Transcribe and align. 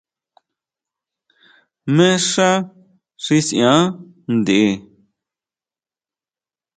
¿Jmé 1.91 2.07
xá 2.31 2.49
xi 3.23 3.37
siʼan 3.47 3.81
ntʼe? 4.37 4.61